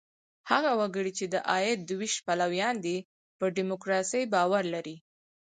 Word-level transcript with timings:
هغه 0.51 0.71
وګړي، 0.79 1.11
چې 1.17 1.25
د 1.33 1.35
عاید 1.49 1.79
د 1.85 1.89
وېش 1.99 2.15
پلویان 2.25 2.75
دي، 2.85 2.97
پر 3.39 3.47
ډیموکراسۍ 3.57 4.23
باور 4.33 4.63
لري. 4.75 4.95